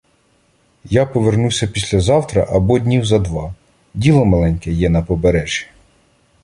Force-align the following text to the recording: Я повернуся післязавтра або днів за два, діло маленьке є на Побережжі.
Я 0.85 1.05
повернуся 1.05 1.67
післязавтра 1.67 2.47
або 2.51 2.79
днів 2.79 3.05
за 3.05 3.19
два, 3.19 3.55
діло 3.93 4.25
маленьке 4.25 4.71
є 4.71 4.89
на 4.89 5.01
Побережжі. 5.03 5.67